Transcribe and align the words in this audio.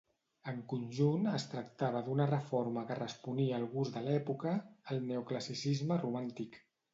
En 0.51 0.61
conjunt 0.69 1.27
es 1.31 1.43
tractava 1.51 2.01
d'una 2.07 2.27
reforma 2.31 2.85
que 2.93 2.97
responia 3.01 3.59
al 3.59 3.67
gust 3.75 3.99
de 3.99 4.03
l'època, 4.09 4.55
el 4.95 5.05
neoclassicisme 5.13 6.01
romàntic. 6.05 6.61